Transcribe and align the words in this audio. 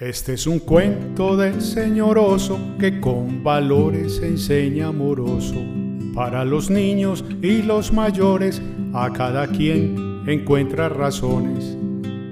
Este 0.00 0.32
es 0.32 0.48
un 0.48 0.58
cuento 0.58 1.36
del 1.36 1.62
señor 1.62 2.18
oso 2.18 2.58
que 2.80 3.00
con 3.00 3.44
valores 3.44 4.20
enseña 4.20 4.88
amoroso. 4.88 5.54
Para 6.12 6.44
los 6.44 6.68
niños 6.68 7.24
y 7.42 7.62
los 7.62 7.92
mayores, 7.92 8.60
a 8.92 9.12
cada 9.12 9.46
quien 9.46 10.24
encuentra 10.26 10.88
razones. 10.88 11.76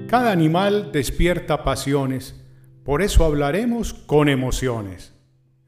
Cada 0.09 0.33
animal 0.33 0.91
despierta 0.91 1.63
pasiones, 1.63 2.35
por 2.83 3.01
eso 3.01 3.23
hablaremos 3.23 3.93
con 3.93 4.27
emociones. 4.27 5.13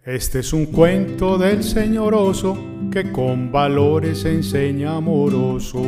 Este 0.03 0.39
es 0.39 0.51
un 0.51 0.65
cuento 0.65 1.37
del 1.37 1.63
señor 1.63 2.13
oso 2.13 2.57
que 2.91 3.09
con 3.13 3.53
valores 3.53 4.25
enseña 4.25 4.97
amoroso. 4.97 5.81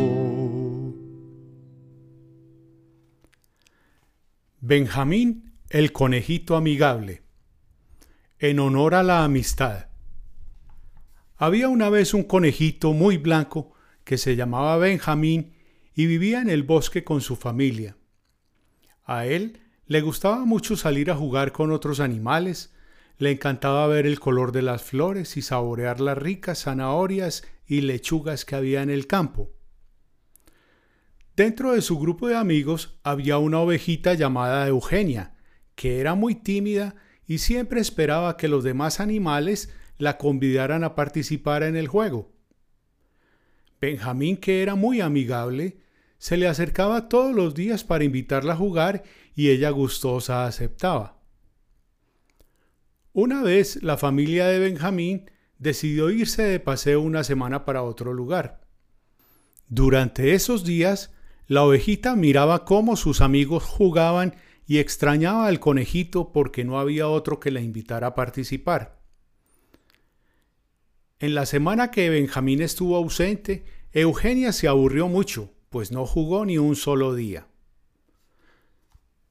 Benjamín 4.61 5.46
el 5.69 5.91
conejito 5.91 6.55
amigable. 6.55 7.23
En 8.39 8.59
honor 8.59 8.95
a 8.95 9.03
la 9.03 9.25
amistad. 9.25 9.87
Había 11.35 11.67
una 11.67 11.89
vez 11.89 12.13
un 12.13 12.23
conejito 12.23 12.93
muy 12.93 13.17
blanco 13.17 13.73
que 14.05 14.17
se 14.17 14.37
llamaba 14.37 14.77
Benjamín 14.77 15.55
y 15.93 16.05
vivía 16.05 16.39
en 16.39 16.49
el 16.49 16.63
bosque 16.63 17.03
con 17.03 17.19
su 17.19 17.35
familia. 17.35 17.97
A 19.03 19.25
él 19.25 19.59
le 19.87 19.99
gustaba 19.99 20.45
mucho 20.45 20.77
salir 20.77 21.11
a 21.11 21.15
jugar 21.15 21.51
con 21.51 21.71
otros 21.71 21.99
animales, 21.99 22.73
le 23.17 23.31
encantaba 23.31 23.87
ver 23.87 24.05
el 24.05 24.21
color 24.21 24.53
de 24.53 24.61
las 24.61 24.83
flores 24.83 25.35
y 25.35 25.41
saborear 25.41 25.99
las 25.99 26.17
ricas 26.17 26.63
zanahorias 26.63 27.43
y 27.65 27.81
lechugas 27.81 28.45
que 28.45 28.55
había 28.55 28.83
en 28.83 28.89
el 28.89 29.05
campo. 29.05 29.51
Dentro 31.35 31.73
de 31.73 31.81
su 31.81 31.99
grupo 31.99 32.29
de 32.29 32.37
amigos 32.37 32.99
había 33.03 33.37
una 33.37 33.59
ovejita 33.59 34.13
llamada 34.13 34.65
Eugenia, 34.67 35.36
que 35.77 35.99
era 35.99 36.15
muy 36.15 36.33
tímida 36.33 36.95
y 37.27 37.37
siempre 37.37 37.79
esperaba 37.79 38.35
que 38.35 38.47
los 38.47 38.63
demás 38.63 38.99
animales 38.99 39.69
la 39.99 40.17
convidaran 40.17 40.83
a 40.83 40.95
participar 40.95 41.61
en 41.61 41.75
el 41.75 41.87
juego. 41.87 42.31
Benjamín, 43.79 44.37
que 44.37 44.63
era 44.63 44.73
muy 44.73 45.01
amigable, 45.01 45.77
se 46.17 46.35
le 46.35 46.47
acercaba 46.47 47.07
todos 47.09 47.35
los 47.35 47.53
días 47.53 47.83
para 47.83 48.03
invitarla 48.03 48.53
a 48.53 48.57
jugar 48.57 49.03
y 49.35 49.49
ella 49.49 49.69
gustosa 49.69 50.47
aceptaba. 50.47 51.21
Una 53.13 53.43
vez 53.43 53.83
la 53.83 53.97
familia 53.97 54.47
de 54.47 54.57
Benjamín 54.57 55.29
decidió 55.59 56.09
irse 56.09 56.41
de 56.41 56.59
paseo 56.59 57.01
una 57.01 57.23
semana 57.23 57.65
para 57.65 57.83
otro 57.83 58.13
lugar. 58.13 58.61
Durante 59.69 60.33
esos 60.33 60.63
días, 60.63 61.13
la 61.45 61.63
ovejita 61.63 62.15
miraba 62.15 62.65
cómo 62.65 62.95
sus 62.95 63.21
amigos 63.21 63.63
jugaban 63.63 64.33
y 64.67 64.79
extrañaba 64.79 65.47
al 65.47 65.61
conejito 65.61 66.33
porque 66.33 66.65
no 66.65 66.77
había 66.77 67.07
otro 67.07 67.39
que 67.39 67.51
la 67.51 67.61
invitara 67.61 68.07
a 68.07 68.15
participar. 68.15 68.99
En 71.19 71.33
la 71.33 71.45
semana 71.45 71.89
que 71.89 72.09
Benjamín 72.09 72.61
estuvo 72.61 72.97
ausente, 72.97 73.63
Eugenia 73.93 74.51
se 74.51 74.67
aburrió 74.67 75.07
mucho, 75.07 75.53
pues 75.69 75.91
no 75.91 76.05
jugó 76.05 76.45
ni 76.45 76.57
un 76.57 76.75
solo 76.75 77.15
día. 77.15 77.47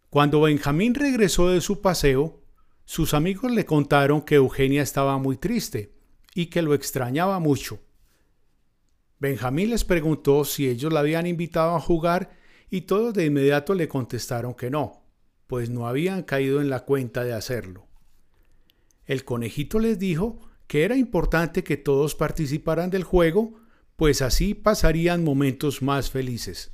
Cuando 0.09 0.41
Benjamín 0.41 0.95
regresó 0.95 1.51
de 1.51 1.61
su 1.61 1.83
paseo, 1.83 2.41
sus 2.87 3.13
amigos 3.13 3.53
le 3.53 3.67
contaron 3.67 4.23
que 4.23 4.37
Eugenia 4.37 4.83
estaba 4.83 5.19
muy 5.19 5.37
triste 5.37 5.93
y 6.35 6.47
que 6.47 6.63
lo 6.63 6.73
extrañaba 6.73 7.39
mucho. 7.41 7.79
Benjamín 9.19 9.71
les 9.71 9.85
preguntó 9.85 10.45
si 10.47 10.67
ellos 10.67 10.93
la 10.93 11.01
habían 11.01 11.27
invitado 11.27 11.77
a 11.77 11.81
jugar 11.81 12.31
y 12.71 12.83
todos 12.83 13.13
de 13.13 13.27
inmediato 13.27 13.75
le 13.75 13.87
contestaron 13.87 14.55
que 14.55 14.71
no 14.71 15.06
pues 15.47 15.71
no 15.71 15.87
habían 15.87 16.23
caído 16.23 16.61
en 16.61 16.71
la 16.71 16.81
cuenta 16.81 17.25
de 17.25 17.33
hacerlo. 17.33 17.87
El 19.05 19.25
conejito 19.25 19.79
les 19.79 19.99
dijo 19.99 20.41
que 20.67 20.85
era 20.85 20.97
importante 20.97 21.63
que 21.63 21.77
todos 21.77 22.15
participaran 22.15 22.91
del 22.91 23.05
juego, 23.05 23.55
pues 23.95 24.21
así 24.23 24.55
pasarían 24.55 25.23
momentos 25.23 25.81
más 25.83 26.11
felices. 26.11 26.73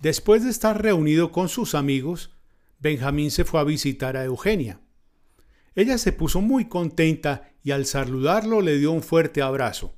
Después 0.00 0.44
de 0.44 0.50
estar 0.50 0.82
reunido 0.82 1.30
con 1.32 1.48
sus 1.48 1.74
amigos, 1.74 2.34
Benjamín 2.80 3.30
se 3.30 3.44
fue 3.44 3.60
a 3.60 3.64
visitar 3.64 4.16
a 4.16 4.24
Eugenia. 4.24 4.80
Ella 5.74 5.96
se 5.98 6.12
puso 6.12 6.40
muy 6.40 6.66
contenta 6.66 7.52
y 7.62 7.70
al 7.70 7.86
saludarlo 7.86 8.60
le 8.60 8.76
dio 8.76 8.92
un 8.92 9.02
fuerte 9.02 9.40
abrazo. 9.40 9.96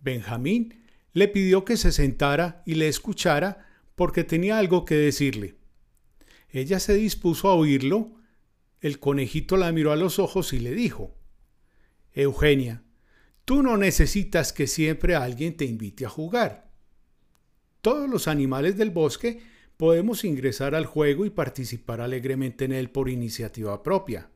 Benjamín 0.00 0.84
le 1.12 1.28
pidió 1.28 1.64
que 1.64 1.76
se 1.76 1.92
sentara 1.92 2.62
y 2.66 2.74
le 2.74 2.88
escuchara 2.88 3.66
porque 3.94 4.22
tenía 4.22 4.58
algo 4.58 4.84
que 4.84 4.94
decirle. 4.94 5.55
Ella 6.48 6.80
se 6.80 6.94
dispuso 6.94 7.48
a 7.48 7.54
oírlo. 7.54 8.14
El 8.80 8.98
conejito 8.98 9.56
la 9.56 9.72
miró 9.72 9.92
a 9.92 9.96
los 9.96 10.18
ojos 10.18 10.52
y 10.52 10.58
le 10.58 10.74
dijo, 10.74 11.16
Eugenia, 12.12 12.84
tú 13.44 13.62
no 13.62 13.76
necesitas 13.76 14.52
que 14.52 14.66
siempre 14.66 15.14
alguien 15.14 15.56
te 15.56 15.64
invite 15.64 16.06
a 16.06 16.10
jugar. 16.10 16.70
Todos 17.80 18.08
los 18.08 18.26
animales 18.26 18.76
del 18.76 18.90
bosque 18.90 19.42
podemos 19.76 20.24
ingresar 20.24 20.74
al 20.74 20.86
juego 20.86 21.26
y 21.26 21.30
participar 21.30 22.00
alegremente 22.00 22.64
en 22.64 22.72
él 22.72 22.90
por 22.90 23.08
iniciativa 23.08 23.82
propia. 23.82 24.30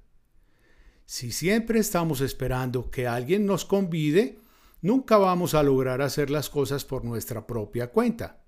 Si 1.06 1.32
siempre 1.32 1.80
estamos 1.80 2.20
esperando 2.20 2.90
que 2.90 3.08
alguien 3.08 3.46
nos 3.46 3.64
convide, 3.64 4.38
nunca 4.80 5.18
vamos 5.18 5.54
a 5.54 5.62
lograr 5.62 6.02
hacer 6.02 6.30
las 6.30 6.48
cosas 6.48 6.84
por 6.84 7.04
nuestra 7.04 7.46
propia 7.46 7.88
cuenta. 7.88 8.44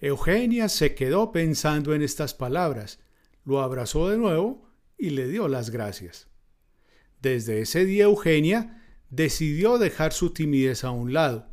Eugenia 0.00 0.68
se 0.68 0.94
quedó 0.94 1.30
pensando 1.30 1.94
en 1.94 2.02
estas 2.02 2.32
palabras, 2.32 3.00
lo 3.44 3.60
abrazó 3.60 4.08
de 4.08 4.16
nuevo 4.16 4.66
y 4.96 5.10
le 5.10 5.28
dio 5.28 5.46
las 5.46 5.70
gracias. 5.70 6.28
Desde 7.20 7.60
ese 7.60 7.84
día 7.84 8.04
Eugenia 8.04 8.82
decidió 9.10 9.78
dejar 9.78 10.12
su 10.12 10.30
timidez 10.32 10.84
a 10.84 10.90
un 10.90 11.12
lado, 11.12 11.48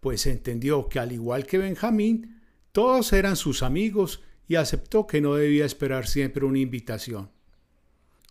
pues 0.00 0.26
entendió 0.26 0.88
que 0.88 0.98
al 0.98 1.12
igual 1.12 1.46
que 1.46 1.58
Benjamín, 1.58 2.40
todos 2.72 3.12
eran 3.12 3.36
sus 3.36 3.62
amigos 3.62 4.22
y 4.48 4.56
aceptó 4.56 5.06
que 5.06 5.20
no 5.20 5.34
debía 5.34 5.64
esperar 5.64 6.08
siempre 6.08 6.44
una 6.44 6.58
invitación. 6.58 7.30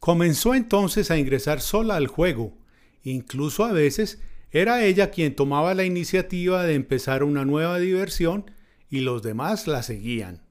Comenzó 0.02 0.56
entonces 0.56 1.10
a 1.10 1.18
ingresar 1.18 1.62
sola 1.62 1.96
al 1.96 2.08
juego, 2.08 2.58
incluso 3.04 3.64
a 3.64 3.72
veces 3.72 4.20
era 4.50 4.84
ella 4.84 5.12
quien 5.12 5.36
tomaba 5.36 5.74
la 5.74 5.86
iniciativa 5.86 6.66
de 6.66 6.74
empezar 6.74 7.24
una 7.24 7.46
nueva 7.46 7.80
diversión 7.80 8.52
y 8.92 9.00
los 9.00 9.24
demás 9.24 9.66
la 9.66 9.82
seguían. 9.82 10.42